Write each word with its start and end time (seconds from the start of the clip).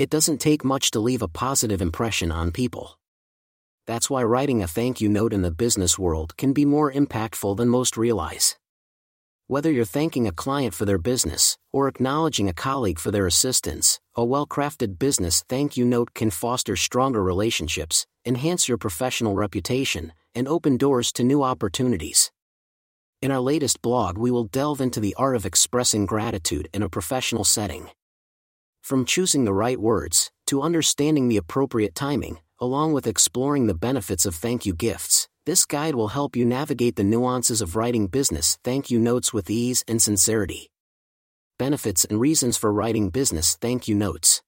It 0.00 0.08
doesn't 0.08 0.38
take 0.38 0.64
much 0.64 0.92
to 0.92 0.98
leave 0.98 1.20
a 1.20 1.28
positive 1.28 1.82
impression 1.82 2.32
on 2.32 2.52
people. 2.52 2.98
That's 3.86 4.08
why 4.08 4.22
writing 4.22 4.62
a 4.62 4.66
thank 4.66 5.02
you 5.02 5.10
note 5.10 5.34
in 5.34 5.42
the 5.42 5.50
business 5.50 5.98
world 5.98 6.38
can 6.38 6.54
be 6.54 6.64
more 6.64 6.90
impactful 6.90 7.58
than 7.58 7.68
most 7.68 7.98
realize. 7.98 8.56
Whether 9.46 9.70
you're 9.70 9.84
thanking 9.84 10.26
a 10.26 10.32
client 10.32 10.72
for 10.72 10.86
their 10.86 10.96
business, 10.96 11.58
or 11.70 11.86
acknowledging 11.86 12.48
a 12.48 12.54
colleague 12.54 12.98
for 12.98 13.10
their 13.10 13.26
assistance, 13.26 14.00
a 14.14 14.24
well 14.24 14.46
crafted 14.46 14.98
business 14.98 15.44
thank 15.50 15.76
you 15.76 15.84
note 15.84 16.14
can 16.14 16.30
foster 16.30 16.76
stronger 16.76 17.22
relationships, 17.22 18.06
enhance 18.24 18.70
your 18.70 18.78
professional 18.78 19.34
reputation, 19.34 20.14
and 20.34 20.48
open 20.48 20.78
doors 20.78 21.12
to 21.12 21.22
new 21.22 21.42
opportunities. 21.42 22.32
In 23.20 23.30
our 23.30 23.40
latest 23.40 23.82
blog, 23.82 24.16
we 24.16 24.30
will 24.30 24.44
delve 24.44 24.80
into 24.80 24.98
the 24.98 25.14
art 25.18 25.36
of 25.36 25.44
expressing 25.44 26.06
gratitude 26.06 26.70
in 26.72 26.82
a 26.82 26.88
professional 26.88 27.44
setting. 27.44 27.90
From 28.82 29.04
choosing 29.04 29.44
the 29.44 29.52
right 29.52 29.78
words, 29.78 30.30
to 30.46 30.62
understanding 30.62 31.28
the 31.28 31.36
appropriate 31.36 31.94
timing, 31.94 32.38
along 32.58 32.92
with 32.92 33.06
exploring 33.06 33.66
the 33.66 33.74
benefits 33.74 34.26
of 34.26 34.34
thank 34.34 34.66
you 34.66 34.74
gifts, 34.74 35.28
this 35.46 35.64
guide 35.64 35.94
will 35.94 36.08
help 36.08 36.36
you 36.36 36.44
navigate 36.44 36.96
the 36.96 37.04
nuances 37.04 37.60
of 37.60 37.76
writing 37.76 38.06
business 38.08 38.58
thank 38.62 38.90
you 38.90 38.98
notes 38.98 39.32
with 39.32 39.50
ease 39.50 39.84
and 39.88 40.02
sincerity. 40.02 40.70
Benefits 41.58 42.04
and 42.04 42.20
reasons 42.20 42.56
for 42.56 42.72
writing 42.72 43.10
business 43.10 43.56
thank 43.56 43.86
you 43.86 43.94
notes. 43.94 44.42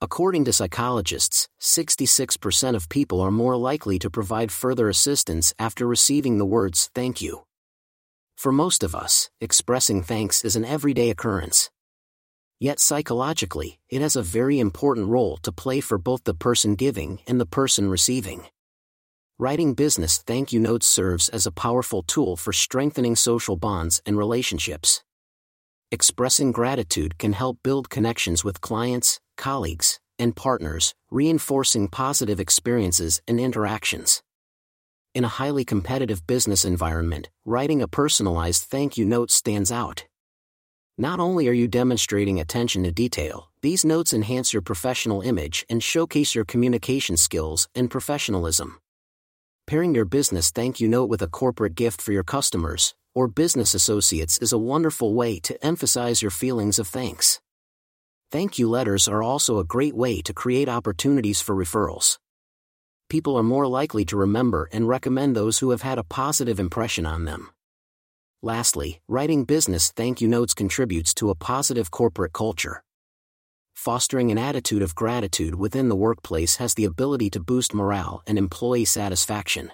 According 0.00 0.44
to 0.44 0.52
psychologists, 0.52 1.48
66% 1.60 2.76
of 2.76 2.88
people 2.88 3.20
are 3.20 3.32
more 3.32 3.56
likely 3.56 3.98
to 3.98 4.08
provide 4.08 4.52
further 4.52 4.88
assistance 4.88 5.52
after 5.58 5.86
receiving 5.86 6.38
the 6.38 6.46
words 6.46 6.90
thank 6.94 7.20
you. 7.20 7.42
For 8.36 8.52
most 8.52 8.84
of 8.84 8.94
us, 8.94 9.30
expressing 9.40 10.02
thanks 10.02 10.44
is 10.44 10.54
an 10.54 10.64
everyday 10.64 11.10
occurrence. 11.10 11.70
Yet 12.60 12.80
psychologically, 12.80 13.78
it 13.88 14.02
has 14.02 14.16
a 14.16 14.22
very 14.22 14.58
important 14.58 15.06
role 15.06 15.36
to 15.42 15.52
play 15.52 15.80
for 15.80 15.96
both 15.96 16.24
the 16.24 16.34
person 16.34 16.74
giving 16.74 17.20
and 17.28 17.40
the 17.40 17.46
person 17.46 17.88
receiving. 17.88 18.46
Writing 19.38 19.74
business 19.74 20.18
thank 20.18 20.52
you 20.52 20.58
notes 20.58 20.84
serves 20.84 21.28
as 21.28 21.46
a 21.46 21.52
powerful 21.52 22.02
tool 22.02 22.36
for 22.36 22.52
strengthening 22.52 23.14
social 23.14 23.54
bonds 23.54 24.02
and 24.04 24.18
relationships. 24.18 25.04
Expressing 25.92 26.50
gratitude 26.50 27.16
can 27.16 27.32
help 27.32 27.58
build 27.62 27.90
connections 27.90 28.42
with 28.42 28.60
clients, 28.60 29.20
colleagues, 29.36 30.00
and 30.18 30.34
partners, 30.34 30.96
reinforcing 31.12 31.86
positive 31.86 32.40
experiences 32.40 33.22
and 33.28 33.38
interactions. 33.38 34.20
In 35.14 35.22
a 35.22 35.28
highly 35.28 35.64
competitive 35.64 36.26
business 36.26 36.64
environment, 36.64 37.28
writing 37.44 37.80
a 37.80 37.86
personalized 37.86 38.64
thank 38.64 38.98
you 38.98 39.04
note 39.04 39.30
stands 39.30 39.70
out. 39.70 40.07
Not 41.00 41.20
only 41.20 41.46
are 41.46 41.52
you 41.52 41.68
demonstrating 41.68 42.40
attention 42.40 42.82
to 42.82 42.90
detail, 42.90 43.50
these 43.62 43.84
notes 43.84 44.12
enhance 44.12 44.52
your 44.52 44.62
professional 44.62 45.22
image 45.22 45.64
and 45.70 45.80
showcase 45.80 46.34
your 46.34 46.44
communication 46.44 47.16
skills 47.16 47.68
and 47.72 47.88
professionalism. 47.88 48.80
Pairing 49.68 49.94
your 49.94 50.04
business 50.04 50.50
thank 50.50 50.80
you 50.80 50.88
note 50.88 51.08
with 51.08 51.22
a 51.22 51.28
corporate 51.28 51.76
gift 51.76 52.02
for 52.02 52.10
your 52.10 52.24
customers 52.24 52.96
or 53.14 53.28
business 53.28 53.74
associates 53.74 54.38
is 54.38 54.52
a 54.52 54.58
wonderful 54.58 55.14
way 55.14 55.38
to 55.38 55.64
emphasize 55.64 56.20
your 56.20 56.32
feelings 56.32 56.80
of 56.80 56.88
thanks. 56.88 57.40
Thank 58.32 58.58
you 58.58 58.68
letters 58.68 59.06
are 59.06 59.22
also 59.22 59.58
a 59.58 59.64
great 59.64 59.94
way 59.94 60.20
to 60.22 60.34
create 60.34 60.68
opportunities 60.68 61.40
for 61.40 61.54
referrals. 61.54 62.18
People 63.08 63.36
are 63.36 63.44
more 63.44 63.68
likely 63.68 64.04
to 64.06 64.16
remember 64.16 64.68
and 64.72 64.88
recommend 64.88 65.36
those 65.36 65.60
who 65.60 65.70
have 65.70 65.82
had 65.82 65.98
a 65.98 66.02
positive 66.02 66.58
impression 66.58 67.06
on 67.06 67.24
them. 67.24 67.50
Lastly, 68.42 69.00
writing 69.08 69.44
business 69.44 69.90
thank 69.90 70.20
you 70.20 70.28
notes 70.28 70.54
contributes 70.54 71.12
to 71.14 71.30
a 71.30 71.34
positive 71.34 71.90
corporate 71.90 72.32
culture. 72.32 72.84
Fostering 73.74 74.30
an 74.30 74.38
attitude 74.38 74.80
of 74.80 74.94
gratitude 74.94 75.56
within 75.56 75.88
the 75.88 75.96
workplace 75.96 76.56
has 76.56 76.74
the 76.74 76.84
ability 76.84 77.30
to 77.30 77.40
boost 77.40 77.74
morale 77.74 78.22
and 78.28 78.38
employee 78.38 78.84
satisfaction. 78.84 79.72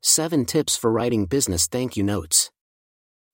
7 0.00 0.46
Tips 0.46 0.74
for 0.74 0.90
Writing 0.90 1.26
Business 1.26 1.66
Thank 1.66 1.98
You 1.98 2.02
Notes. 2.02 2.50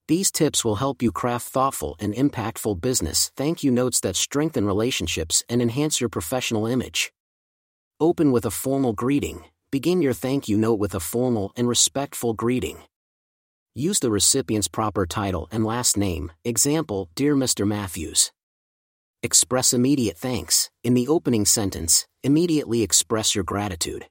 These 0.08 0.32
tips 0.32 0.64
will 0.64 0.76
help 0.76 1.02
you 1.02 1.12
craft 1.12 1.46
thoughtful 1.46 1.94
and 2.00 2.12
impactful 2.12 2.80
business 2.80 3.30
thank 3.36 3.62
you 3.62 3.70
notes 3.70 4.00
that 4.00 4.16
strengthen 4.16 4.66
relationships 4.66 5.44
and 5.48 5.62
enhance 5.62 6.00
your 6.00 6.10
professional 6.10 6.66
image. 6.66 7.12
Open 8.00 8.32
with 8.32 8.44
a 8.44 8.50
formal 8.50 8.92
greeting. 8.92 9.44
Begin 9.70 10.02
your 10.02 10.14
thank 10.14 10.48
you 10.48 10.58
note 10.58 10.80
with 10.80 10.96
a 10.96 11.00
formal 11.00 11.52
and 11.56 11.68
respectful 11.68 12.34
greeting. 12.34 12.82
Use 13.74 14.00
the 14.00 14.10
recipient's 14.10 14.68
proper 14.68 15.06
title 15.06 15.48
and 15.50 15.64
last 15.64 15.96
name, 15.96 16.30
example, 16.44 17.08
Dear 17.14 17.34
Mr. 17.34 17.66
Matthews. 17.66 18.30
Express 19.22 19.72
immediate 19.72 20.18
thanks. 20.18 20.70
In 20.84 20.92
the 20.92 21.08
opening 21.08 21.46
sentence, 21.46 22.06
immediately 22.22 22.82
express 22.82 23.34
your 23.34 23.44
gratitude. 23.44 24.06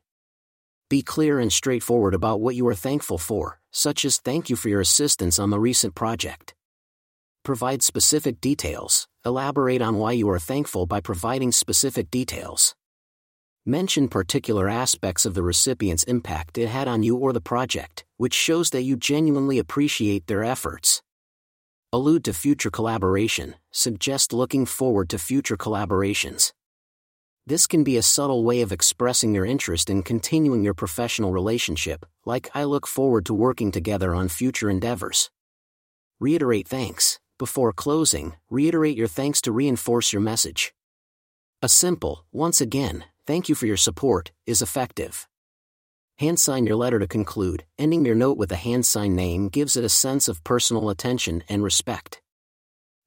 Be 0.89 1.03
clear 1.03 1.39
and 1.39 1.53
straightforward 1.53 2.15
about 2.15 2.41
what 2.41 2.55
you 2.55 2.67
are 2.69 2.73
thankful 2.73 3.19
for, 3.19 3.59
such 3.71 4.03
as 4.03 4.17
thank 4.17 4.49
you 4.49 4.55
for 4.55 4.67
your 4.67 4.81
assistance 4.81 5.37
on 5.37 5.51
the 5.51 5.59
recent 5.59 5.93
project. 5.93 6.55
Provide 7.43 7.83
specific 7.83 8.41
details. 8.41 9.07
Elaborate 9.23 9.81
on 9.83 9.97
why 9.97 10.13
you 10.13 10.27
are 10.31 10.39
thankful 10.39 10.87
by 10.87 11.01
providing 11.01 11.51
specific 11.51 12.09
details. 12.09 12.73
Mention 13.65 14.07
particular 14.07 14.67
aspects 14.67 15.23
of 15.23 15.35
the 15.35 15.43
recipient's 15.43 16.03
impact 16.05 16.57
it 16.57 16.67
had 16.67 16.87
on 16.87 17.03
you 17.03 17.15
or 17.15 17.31
the 17.31 17.39
project, 17.39 18.03
which 18.17 18.33
shows 18.33 18.71
that 18.71 18.81
you 18.81 18.97
genuinely 18.97 19.59
appreciate 19.59 20.25
their 20.25 20.43
efforts. 20.43 21.03
Allude 21.93 22.23
to 22.23 22.33
future 22.33 22.71
collaboration, 22.71 23.53
suggest 23.69 24.33
looking 24.33 24.65
forward 24.65 25.09
to 25.09 25.19
future 25.19 25.57
collaborations. 25.57 26.53
This 27.45 27.67
can 27.67 27.83
be 27.83 27.97
a 27.97 28.01
subtle 28.01 28.43
way 28.43 28.61
of 28.61 28.71
expressing 28.71 29.35
your 29.35 29.45
interest 29.45 29.91
in 29.91 30.01
continuing 30.01 30.63
your 30.63 30.73
professional 30.73 31.31
relationship, 31.31 32.03
like 32.25 32.49
I 32.55 32.63
look 32.63 32.87
forward 32.87 33.27
to 33.27 33.33
working 33.35 33.71
together 33.71 34.15
on 34.15 34.27
future 34.27 34.71
endeavors. 34.71 35.29
Reiterate 36.19 36.67
thanks. 36.67 37.19
Before 37.37 37.73
closing, 37.73 38.33
reiterate 38.49 38.97
your 38.97 39.07
thanks 39.07 39.39
to 39.41 39.51
reinforce 39.51 40.11
your 40.11 40.21
message. 40.23 40.73
A 41.61 41.69
simple, 41.69 42.25
once 42.31 42.59
again, 42.59 43.03
thank 43.27 43.49
you 43.49 43.55
for 43.55 43.65
your 43.65 43.77
support, 43.77 44.31
is 44.45 44.61
effective. 44.61 45.27
Hand 46.17 46.39
sign 46.39 46.65
your 46.65 46.75
letter 46.75 46.99
to 46.99 47.07
conclude, 47.07 47.65
ending 47.79 48.05
your 48.05 48.15
note 48.15 48.37
with 48.37 48.51
a 48.51 48.55
hand 48.55 48.85
sign 48.85 49.15
name 49.15 49.49
gives 49.49 49.75
it 49.75 49.83
a 49.83 49.89
sense 49.89 50.27
of 50.27 50.43
personal 50.43 50.89
attention 50.89 51.43
and 51.49 51.63
respect. 51.63 52.21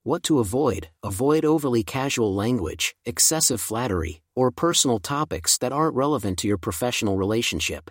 What 0.03 0.21
to 0.23 0.39
avoid 0.39 0.89
avoid 1.01 1.45
overly 1.45 1.83
casual 1.83 2.35
language, 2.35 2.95
excessive 3.05 3.59
flattery, 3.59 4.21
or 4.35 4.51
personal 4.51 4.99
topics 4.99 5.57
that 5.57 5.71
aren't 5.71 5.95
relevant 5.95 6.37
to 6.39 6.47
your 6.47 6.57
professional 6.57 7.17
relationship. 7.17 7.89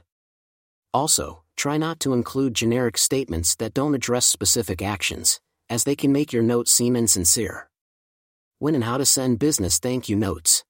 Also, 0.93 1.43
try 1.57 1.77
not 1.77 1.99
to 2.01 2.13
include 2.13 2.55
generic 2.55 2.99
statements 2.99 3.57
that 3.57 3.75
don't 3.75 3.95
address 3.95 4.27
specific 4.27 4.81
actions, 4.81 5.41
as 5.69 5.85
they 5.85 5.97
can 5.97 6.13
make 6.13 6.33
your 6.33 6.43
note 6.43 6.69
seem 6.69 6.95
insincere. 6.95 7.69
When 8.59 8.75
and 8.75 8.85
how 8.85 8.99
to 8.99 9.07
send 9.07 9.39
business 9.39 9.79
thank 9.79 10.09
you 10.09 10.17
notes. 10.17 10.64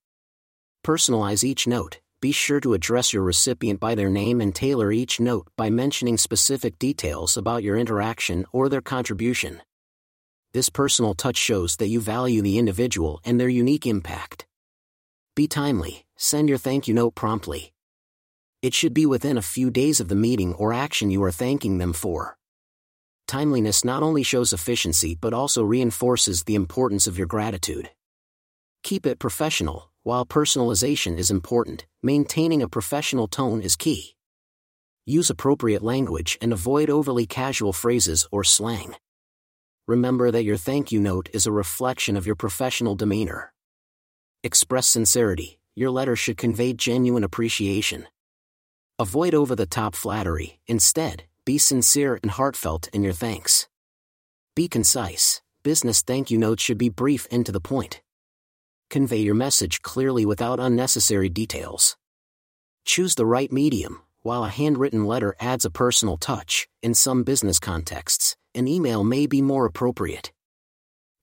Personalize 0.84 1.42
each 1.42 1.66
note. 1.66 2.00
Be 2.20 2.30
sure 2.30 2.60
to 2.60 2.74
address 2.74 3.14
your 3.14 3.22
recipient 3.22 3.80
by 3.80 3.94
their 3.94 4.10
name 4.10 4.42
and 4.42 4.54
tailor 4.54 4.92
each 4.92 5.18
note 5.18 5.48
by 5.56 5.70
mentioning 5.70 6.18
specific 6.18 6.78
details 6.78 7.38
about 7.38 7.62
your 7.62 7.78
interaction 7.78 8.44
or 8.52 8.68
their 8.68 8.82
contribution. 8.82 9.62
This 10.52 10.68
personal 10.68 11.14
touch 11.14 11.38
shows 11.38 11.76
that 11.76 11.88
you 11.88 12.02
value 12.02 12.42
the 12.42 12.58
individual 12.58 13.18
and 13.24 13.40
their 13.40 13.48
unique 13.48 13.86
impact. 13.86 14.44
Be 15.34 15.48
timely, 15.48 16.04
send 16.16 16.50
your 16.50 16.58
thank 16.58 16.86
you 16.86 16.92
note 16.92 17.14
promptly. 17.14 17.72
It 18.60 18.74
should 18.74 18.92
be 18.92 19.06
within 19.06 19.38
a 19.38 19.42
few 19.42 19.70
days 19.70 20.00
of 20.00 20.08
the 20.08 20.14
meeting 20.14 20.52
or 20.52 20.74
action 20.74 21.10
you 21.10 21.24
are 21.24 21.32
thanking 21.32 21.78
them 21.78 21.94
for. 21.94 22.36
Timeliness 23.26 23.86
not 23.86 24.02
only 24.02 24.22
shows 24.22 24.52
efficiency 24.52 25.16
but 25.18 25.32
also 25.32 25.64
reinforces 25.64 26.42
the 26.42 26.54
importance 26.54 27.06
of 27.06 27.16
your 27.16 27.26
gratitude. 27.26 27.88
Keep 28.82 29.06
it 29.06 29.18
professional, 29.18 29.90
while 30.04 30.26
personalization 30.26 31.16
is 31.16 31.30
important, 31.30 31.86
maintaining 32.02 32.60
a 32.62 32.68
professional 32.68 33.26
tone 33.26 33.62
is 33.62 33.74
key. 33.74 34.14
Use 35.06 35.30
appropriate 35.30 35.82
language 35.82 36.36
and 36.42 36.52
avoid 36.52 36.90
overly 36.90 37.24
casual 37.24 37.72
phrases 37.72 38.28
or 38.30 38.44
slang. 38.44 38.94
Remember 39.88 40.30
that 40.30 40.44
your 40.44 40.58
thank 40.58 40.92
you 40.92 41.00
note 41.00 41.30
is 41.32 41.46
a 41.46 41.52
reflection 41.52 42.18
of 42.18 42.26
your 42.26 42.36
professional 42.36 42.94
demeanor. 42.94 43.52
Express 44.42 44.86
sincerity, 44.86 45.58
your 45.74 45.90
letter 45.90 46.16
should 46.16 46.36
convey 46.36 46.74
genuine 46.74 47.24
appreciation. 47.24 48.06
Avoid 48.98 49.34
over 49.34 49.56
the 49.56 49.66
top 49.66 49.94
flattery, 49.94 50.60
instead, 50.66 51.24
be 51.46 51.56
sincere 51.56 52.20
and 52.22 52.30
heartfelt 52.30 52.88
in 52.92 53.02
your 53.02 53.14
thanks. 53.14 53.68
Be 54.54 54.68
concise, 54.68 55.40
business 55.62 56.02
thank 56.02 56.30
you 56.30 56.36
notes 56.36 56.62
should 56.62 56.78
be 56.78 56.90
brief 56.90 57.26
and 57.30 57.44
to 57.46 57.52
the 57.52 57.60
point 57.60 58.02
convey 58.94 59.16
your 59.16 59.34
message 59.34 59.82
clearly 59.82 60.24
without 60.24 60.60
unnecessary 60.60 61.28
details. 61.28 61.96
Choose 62.84 63.16
the 63.16 63.26
right 63.26 63.50
medium. 63.50 64.00
While 64.22 64.44
a 64.44 64.56
handwritten 64.60 65.04
letter 65.04 65.34
adds 65.40 65.64
a 65.64 65.76
personal 65.82 66.16
touch, 66.16 66.68
in 66.80 66.94
some 66.94 67.24
business 67.24 67.58
contexts, 67.58 68.36
an 68.54 68.68
email 68.68 69.02
may 69.02 69.26
be 69.26 69.42
more 69.42 69.66
appropriate. 69.66 70.30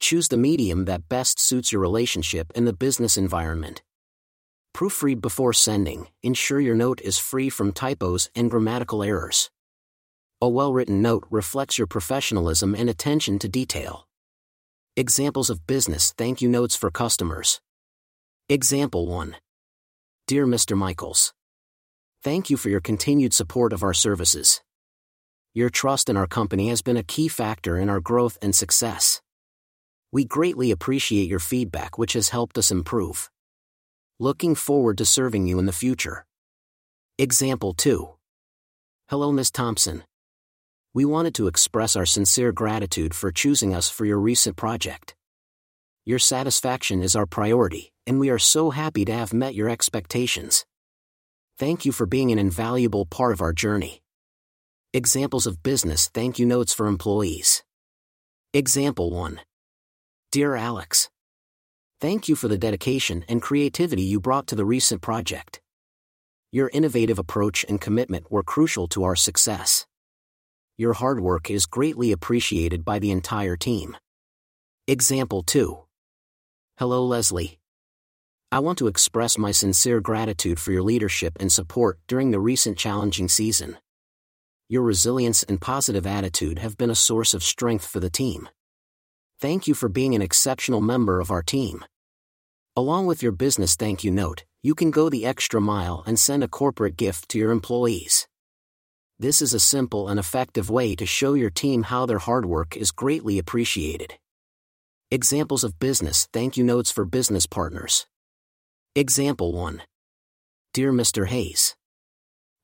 Choose 0.01 0.27
the 0.27 0.43
medium 0.49 0.83
that 0.83 1.07
best 1.07 1.39
suits 1.39 1.71
your 1.71 1.79
relationship 1.79 2.51
and 2.55 2.67
the 2.67 2.73
business 2.73 3.15
environment. 3.15 3.81
Proofread 4.75 5.21
before 5.21 5.53
sending, 5.53 6.09
ensure 6.21 6.59
your 6.59 6.75
note 6.75 6.99
is 6.99 7.17
free 7.17 7.49
from 7.49 7.71
typos 7.71 8.29
and 8.35 8.51
grammatical 8.51 9.01
errors. 9.01 9.49
A 10.41 10.49
well 10.49 10.73
written 10.73 11.01
note 11.01 11.25
reflects 11.29 11.77
your 11.77 11.87
professionalism 11.87 12.75
and 12.75 12.89
attention 12.89 13.39
to 13.39 13.47
detail. 13.47 14.09
Examples 14.97 15.49
of 15.49 15.65
business 15.65 16.13
thank 16.17 16.41
you 16.41 16.49
notes 16.49 16.75
for 16.75 16.91
customers. 16.91 17.61
Example 18.49 19.07
1 19.07 19.37
Dear 20.27 20.45
Mr. 20.45 20.75
Michaels, 20.75 21.33
Thank 22.21 22.49
you 22.49 22.57
for 22.57 22.67
your 22.67 22.81
continued 22.81 23.33
support 23.33 23.71
of 23.71 23.83
our 23.83 23.93
services. 23.93 24.61
Your 25.53 25.69
trust 25.69 26.09
in 26.09 26.17
our 26.17 26.27
company 26.27 26.67
has 26.67 26.81
been 26.81 26.97
a 26.97 27.03
key 27.03 27.29
factor 27.29 27.77
in 27.77 27.87
our 27.87 28.01
growth 28.01 28.37
and 28.41 28.53
success. 28.53 29.21
We 30.11 30.25
greatly 30.25 30.71
appreciate 30.71 31.29
your 31.29 31.39
feedback, 31.39 31.97
which 31.97 32.11
has 32.11 32.27
helped 32.27 32.57
us 32.57 32.69
improve. 32.69 33.29
Looking 34.19 34.55
forward 34.55 34.97
to 34.97 35.05
serving 35.05 35.47
you 35.47 35.57
in 35.57 35.67
the 35.67 35.71
future. 35.71 36.25
Example 37.17 37.73
2 37.73 38.09
Hello, 39.07 39.31
Ms. 39.31 39.51
Thompson. 39.51 40.03
We 40.93 41.05
wanted 41.05 41.33
to 41.35 41.47
express 41.47 41.95
our 41.95 42.05
sincere 42.05 42.51
gratitude 42.51 43.15
for 43.15 43.31
choosing 43.31 43.73
us 43.73 43.89
for 43.89 44.03
your 44.03 44.19
recent 44.19 44.57
project. 44.57 45.15
Your 46.03 46.19
satisfaction 46.19 47.01
is 47.01 47.15
our 47.15 47.25
priority, 47.25 47.93
and 48.05 48.19
we 48.19 48.29
are 48.29 48.37
so 48.37 48.71
happy 48.71 49.05
to 49.05 49.13
have 49.13 49.33
met 49.33 49.55
your 49.55 49.69
expectations. 49.69 50.65
Thank 51.57 51.85
you 51.85 51.93
for 51.93 52.05
being 52.05 52.29
an 52.33 52.39
invaluable 52.39 53.05
part 53.05 53.31
of 53.31 53.41
our 53.41 53.53
journey. 53.53 54.01
Examples 54.93 55.47
of 55.47 55.63
business 55.63 56.09
thank 56.13 56.39
you 56.39 56.45
notes 56.45 56.73
for 56.73 56.87
employees. 56.87 57.63
Example 58.53 59.11
1 59.11 59.39
Dear 60.33 60.55
Alex, 60.55 61.09
Thank 62.01 62.27
you 62.27 62.35
for 62.35 62.49
the 62.49 62.57
dedication 62.57 63.23
and 63.29 63.41
creativity 63.41 64.01
you 64.01 64.19
brought 64.19 64.47
to 64.47 64.55
the 64.55 64.65
recent 64.65 65.01
project. 65.01 65.61
Your 66.51 66.69
innovative 66.73 67.17
approach 67.17 67.63
and 67.69 67.79
commitment 67.79 68.29
were 68.29 68.43
crucial 68.43 68.89
to 68.89 69.05
our 69.05 69.15
success. 69.15 69.85
Your 70.81 70.93
hard 70.93 71.19
work 71.19 71.51
is 71.51 71.67
greatly 71.67 72.11
appreciated 72.11 72.83
by 72.83 72.97
the 72.97 73.11
entire 73.11 73.55
team. 73.55 73.95
Example 74.87 75.43
2 75.43 75.77
Hello, 76.79 77.05
Leslie. 77.05 77.59
I 78.51 78.57
want 78.57 78.79
to 78.79 78.87
express 78.87 79.37
my 79.37 79.51
sincere 79.51 80.01
gratitude 80.01 80.59
for 80.59 80.71
your 80.71 80.81
leadership 80.81 81.33
and 81.39 81.51
support 81.51 81.99
during 82.07 82.31
the 82.31 82.39
recent 82.39 82.79
challenging 82.79 83.29
season. 83.29 83.77
Your 84.69 84.81
resilience 84.81 85.43
and 85.43 85.61
positive 85.61 86.07
attitude 86.07 86.57
have 86.57 86.79
been 86.79 86.89
a 86.89 86.95
source 86.95 87.35
of 87.35 87.43
strength 87.43 87.85
for 87.85 87.99
the 87.99 88.09
team. 88.09 88.49
Thank 89.39 89.67
you 89.67 89.75
for 89.75 89.87
being 89.87 90.15
an 90.15 90.23
exceptional 90.23 90.81
member 90.81 91.19
of 91.19 91.29
our 91.29 91.43
team. 91.43 91.85
Along 92.75 93.05
with 93.05 93.21
your 93.21 93.33
business 93.33 93.75
thank 93.75 94.03
you 94.03 94.09
note, 94.09 94.45
you 94.63 94.73
can 94.73 94.89
go 94.89 95.11
the 95.11 95.27
extra 95.27 95.61
mile 95.61 96.03
and 96.07 96.17
send 96.19 96.43
a 96.43 96.47
corporate 96.47 96.97
gift 96.97 97.29
to 97.29 97.37
your 97.37 97.51
employees. 97.51 98.27
This 99.21 99.39
is 99.39 99.53
a 99.53 99.59
simple 99.59 100.07
and 100.07 100.19
effective 100.19 100.71
way 100.71 100.95
to 100.95 101.05
show 101.05 101.35
your 101.35 101.51
team 101.51 101.83
how 101.83 102.07
their 102.07 102.17
hard 102.17 102.43
work 102.43 102.75
is 102.75 102.89
greatly 102.89 103.37
appreciated. 103.37 104.15
Examples 105.11 105.63
of 105.63 105.77
business 105.77 106.27
thank 106.33 106.57
you 106.57 106.63
notes 106.63 106.89
for 106.89 107.05
business 107.05 107.45
partners. 107.45 108.07
Example 108.95 109.53
1 109.53 109.83
Dear 110.73 110.91
Mr. 110.91 111.27
Hayes, 111.27 111.75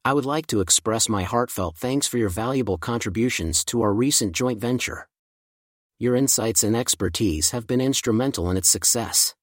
I 0.04 0.14
would 0.14 0.26
like 0.26 0.48
to 0.48 0.60
express 0.60 1.08
my 1.08 1.22
heartfelt 1.22 1.78
thanks 1.78 2.08
for 2.08 2.18
your 2.18 2.30
valuable 2.30 2.80
contributions 2.80 3.64
to 3.66 3.84
our 3.84 3.94
recent 3.94 4.32
joint 4.34 4.60
venture. 4.60 5.08
Your 6.00 6.16
insights 6.16 6.64
and 6.64 6.76
expertise 6.76 7.52
have 7.52 7.68
been 7.68 7.82
instrumental 7.82 8.50
in 8.50 8.58
its 8.58 8.68
success. 8.68 9.36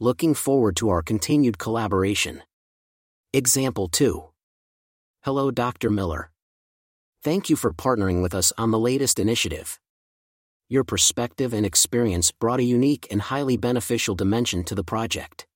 Looking 0.00 0.32
forward 0.32 0.76
to 0.76 0.88
our 0.88 1.02
continued 1.02 1.58
collaboration. 1.58 2.42
Example 3.34 3.88
2. 3.88 4.31
Hello, 5.24 5.52
Dr. 5.52 5.88
Miller. 5.88 6.32
Thank 7.22 7.48
you 7.48 7.54
for 7.54 7.72
partnering 7.72 8.22
with 8.22 8.34
us 8.34 8.52
on 8.58 8.72
the 8.72 8.78
latest 8.78 9.20
initiative. 9.20 9.78
Your 10.68 10.82
perspective 10.82 11.54
and 11.54 11.64
experience 11.64 12.32
brought 12.32 12.58
a 12.58 12.64
unique 12.64 13.06
and 13.08 13.22
highly 13.22 13.56
beneficial 13.56 14.16
dimension 14.16 14.64
to 14.64 14.74
the 14.74 14.82
project. 14.82 15.46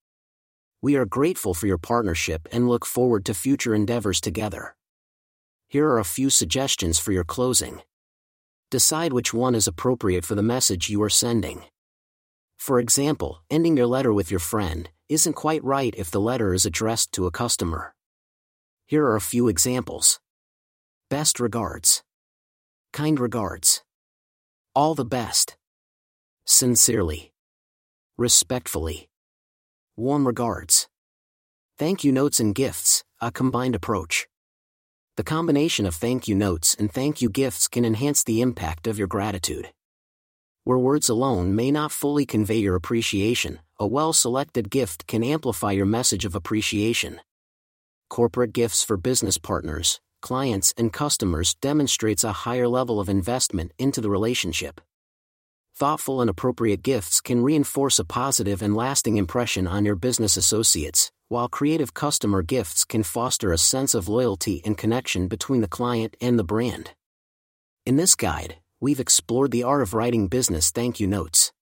We 0.81 0.95
are 0.95 1.05
grateful 1.05 1.53
for 1.53 1.67
your 1.67 1.79
partnership 1.79 2.47
and 2.53 2.69
look 2.69 2.87
forward 2.87 3.25
to 3.25 3.35
future 3.35 3.75
endeavors 3.75 4.21
together. 4.21 4.77
Here 5.67 5.89
are 5.89 5.99
a 5.99 6.05
few 6.05 6.31
suggestions 6.31 7.01
for 7.01 7.11
your 7.11 7.25
closing. 7.25 7.83
Decide 8.71 9.13
which 9.13 9.35
one 9.35 9.57
is 9.57 9.67
appropriate 9.67 10.25
for 10.25 10.37
the 10.37 10.45
message 10.45 10.91
you 10.91 11.03
are 11.03 11.11
sending. 11.11 11.65
For 12.57 12.79
example, 12.79 13.43
ending 13.51 13.77
your 13.77 13.89
letter 13.89 14.13
with 14.13 14.31
your 14.31 14.39
friend 14.39 14.89
isn't 15.09 15.33
quite 15.33 15.65
right 15.65 15.93
if 15.99 16.09
the 16.09 16.21
letter 16.21 16.55
is 16.55 16.67
addressed 16.67 17.11
to 17.15 17.27
a 17.27 17.33
customer. 17.33 17.96
Here 18.89 19.05
are 19.05 19.17
a 19.17 19.21
few 19.21 19.49
examples. 19.49 20.21
Best 21.11 21.41
regards. 21.41 22.05
Kind 22.93 23.19
regards. 23.19 23.83
All 24.77 24.95
the 24.95 25.05
best. 25.05 25.57
Sincerely. 26.45 27.33
Respectfully. 28.17 29.09
Warm 29.97 30.25
regards. 30.25 30.87
Thank 31.77 32.05
you 32.05 32.13
notes 32.13 32.39
and 32.39 32.55
gifts, 32.55 33.03
a 33.21 33.33
combined 33.33 33.75
approach. 33.75 34.29
The 35.17 35.25
combination 35.25 35.85
of 35.85 35.97
thank 35.97 36.29
you 36.29 36.37
notes 36.37 36.77
and 36.79 36.93
thank 36.93 37.21
you 37.21 37.29
gifts 37.29 37.67
can 37.67 37.85
enhance 37.85 38.23
the 38.23 38.41
impact 38.41 38.87
of 38.87 38.99
your 38.99 39.09
gratitude. 39.09 39.73
Where 40.63 40.79
words 40.79 41.09
alone 41.09 41.57
may 41.57 41.73
not 41.73 41.91
fully 41.91 42.25
convey 42.25 42.59
your 42.59 42.77
appreciation, 42.77 43.59
a 43.81 43.87
well 43.87 44.13
selected 44.13 44.71
gift 44.71 45.09
can 45.09 45.25
amplify 45.25 45.73
your 45.73 45.87
message 45.87 46.25
of 46.25 46.37
appreciation. 46.37 47.21
Corporate 48.09 48.53
gifts 48.53 48.85
for 48.85 48.97
business 48.97 49.37
partners, 49.37 50.01
clients, 50.23 50.73
and 50.77 50.93
customers 50.93 51.55
demonstrates 51.57 52.23
a 52.23 52.33
higher 52.33 52.69
level 52.69 53.01
of 53.01 53.09
investment 53.09 53.73
into 53.79 54.01
the 54.01 54.09
relationship. 54.09 54.81
Thoughtful 55.75 56.21
and 56.21 56.31
appropriate 56.31 56.83
gifts 56.83 57.21
can 57.21 57.43
reinforce 57.43 57.99
a 57.99 58.05
positive 58.05 58.63
and 58.63 58.77
lasting 58.77 59.17
impression 59.17 59.67
on 59.67 59.85
your 59.85 59.97
business 59.97 60.37
associates, 60.37 61.11
while 61.29 61.49
creative 61.49 61.95
customer 61.95 62.43
gifts 62.43 62.85
can 62.85 63.03
foster 63.03 63.53
a 63.53 63.59
sense 63.59 63.93
of 63.93 64.09
loyalty 64.09 64.63
and 64.65 64.79
connection 64.79 65.27
between 65.27 65.61
the 65.61 65.69
client 65.69 66.17
and 66.21 66.39
the 66.39 66.45
brand. 66.45 66.93
In 67.85 67.97
this 67.97 68.15
guide, 68.15 68.57
we've 68.81 69.01
explored 69.01 69.51
the 69.51 69.65
art 69.65 69.83
of 69.83 69.95
writing 69.95 70.29
business 70.29 70.71
thank 70.71 71.01
you 71.01 71.09
notes. 71.09 71.53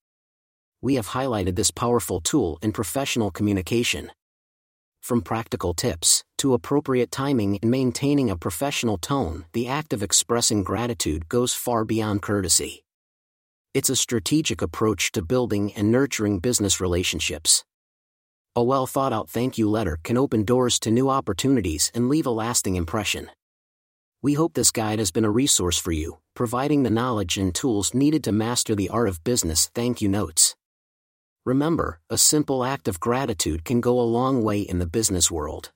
We 0.79 0.95
have 0.95 1.09
highlighted 1.09 1.55
this 1.55 1.71
powerful 1.71 2.21
tool 2.21 2.59
in 2.61 2.71
professional 2.71 3.31
communication. 3.31 4.11
From 5.01 5.21
practical 5.21 5.73
tips 5.73 6.23
to 6.45 6.53
appropriate 6.53 7.09
timing 7.09 7.57
and 7.63 7.71
maintaining 7.71 8.29
a 8.29 8.37
professional 8.37 8.99
tone, 8.99 9.45
the 9.53 9.67
act 9.67 9.93
of 9.93 10.03
expressing 10.03 10.61
gratitude 10.63 11.27
goes 11.27 11.55
far 11.55 11.83
beyond 11.83 12.21
courtesy. 12.21 12.83
It's 13.73 13.89
a 13.89 13.95
strategic 13.95 14.61
approach 14.61 15.11
to 15.13 15.23
building 15.23 15.73
and 15.73 15.91
nurturing 15.91 16.37
business 16.37 16.79
relationships. 16.79 17.65
A 18.55 18.63
well 18.63 18.85
thought 18.85 19.11
out 19.11 19.27
thank 19.27 19.57
you 19.57 19.67
letter 19.67 19.97
can 20.03 20.17
open 20.17 20.43
doors 20.43 20.77
to 20.81 20.91
new 20.91 21.09
opportunities 21.09 21.91
and 21.95 22.09
leave 22.09 22.27
a 22.27 22.29
lasting 22.29 22.75
impression. 22.75 23.31
We 24.21 24.35
hope 24.35 24.53
this 24.53 24.69
guide 24.69 24.99
has 24.99 25.09
been 25.09 25.25
a 25.25 25.31
resource 25.31 25.79
for 25.79 25.93
you, 25.93 26.19
providing 26.35 26.83
the 26.83 26.91
knowledge 26.91 27.39
and 27.39 27.55
tools 27.55 27.95
needed 27.95 28.23
to 28.25 28.31
master 28.31 28.75
the 28.75 28.89
art 28.89 29.09
of 29.09 29.23
business 29.23 29.71
thank 29.73 29.99
you 29.99 30.09
notes. 30.09 30.55
Remember, 31.43 32.01
a 32.07 32.19
simple 32.19 32.63
act 32.63 32.87
of 32.87 32.99
gratitude 32.99 33.65
can 33.65 33.81
go 33.81 33.99
a 33.99 34.11
long 34.19 34.43
way 34.43 34.59
in 34.59 34.77
the 34.77 34.85
business 34.85 35.31
world. 35.31 35.71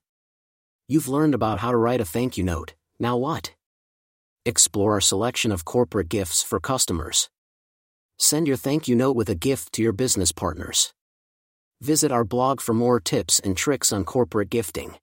You've 0.91 1.07
learned 1.07 1.35
about 1.35 1.59
how 1.59 1.69
to 1.69 1.77
write 1.77 2.01
a 2.01 2.03
thank 2.03 2.35
you 2.35 2.43
note, 2.43 2.73
now 2.99 3.15
what? 3.15 3.53
Explore 4.43 4.93
our 4.93 5.01
selection 5.01 5.51
of 5.51 5.63
corporate 5.63 6.09
gifts 6.09 6.41
for 6.41 6.59
customers. 6.59 7.29
Send 8.17 8.47
your 8.47 8.57
thank 8.57 8.87
you 8.87 8.95
note 8.95 9.15
with 9.15 9.29
a 9.29 9.35
gift 9.35 9.71
to 9.73 9.83
your 9.83 9.91
business 9.91 10.31
partners. 10.31 10.91
Visit 11.79 12.11
our 12.11 12.23
blog 12.23 12.59
for 12.59 12.73
more 12.73 12.99
tips 12.99 13.39
and 13.39 13.55
tricks 13.55 13.93
on 13.93 14.03
corporate 14.03 14.49
gifting. 14.49 14.95